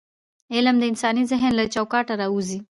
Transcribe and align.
علم 0.55 0.75
د 0.79 0.83
انساني 0.91 1.23
ذهن 1.31 1.51
له 1.59 1.65
چوکاټونه 1.75 2.17
راووځي. 2.21 2.59